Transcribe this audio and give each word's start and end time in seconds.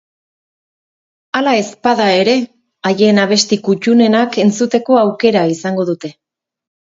Hala 1.39 1.51
ez 1.57 1.65
bada 1.87 2.07
ere, 2.21 2.33
haien 2.91 3.23
abesti 3.25 3.59
kuttunenak 3.67 4.39
entzuteko 4.45 4.97
aukera 5.03 5.47
izango 5.57 5.85
dute. 5.91 6.11